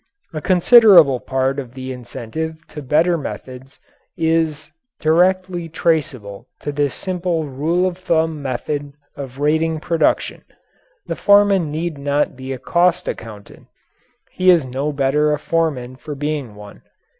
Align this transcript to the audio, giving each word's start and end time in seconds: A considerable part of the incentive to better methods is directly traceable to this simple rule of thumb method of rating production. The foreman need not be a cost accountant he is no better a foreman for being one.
A 0.33 0.41
considerable 0.41 1.19
part 1.19 1.59
of 1.59 1.75
the 1.75 1.93
incentive 1.93 2.65
to 2.69 2.81
better 2.81 3.19
methods 3.19 3.77
is 4.17 4.71
directly 4.99 5.69
traceable 5.69 6.47
to 6.61 6.71
this 6.71 6.95
simple 6.95 7.43
rule 7.45 7.85
of 7.85 7.99
thumb 7.99 8.41
method 8.41 8.93
of 9.15 9.37
rating 9.37 9.79
production. 9.79 10.43
The 11.05 11.15
foreman 11.15 11.69
need 11.69 11.99
not 11.99 12.35
be 12.35 12.51
a 12.51 12.57
cost 12.57 13.07
accountant 13.07 13.67
he 14.31 14.49
is 14.49 14.65
no 14.65 14.91
better 14.91 15.33
a 15.33 15.37
foreman 15.37 15.97
for 15.97 16.15
being 16.15 16.55
one. 16.55 16.81